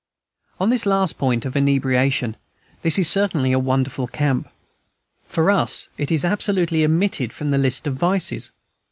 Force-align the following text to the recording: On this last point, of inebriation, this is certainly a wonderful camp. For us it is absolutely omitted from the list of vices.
On 0.59 0.71
this 0.71 0.87
last 0.87 1.19
point, 1.19 1.45
of 1.45 1.55
inebriation, 1.55 2.35
this 2.81 2.97
is 2.97 3.07
certainly 3.07 3.51
a 3.51 3.59
wonderful 3.59 4.07
camp. 4.07 4.49
For 5.27 5.51
us 5.51 5.89
it 5.95 6.11
is 6.11 6.25
absolutely 6.25 6.83
omitted 6.83 7.31
from 7.31 7.51
the 7.51 7.59
list 7.59 7.85
of 7.85 7.93
vices. 7.97 8.49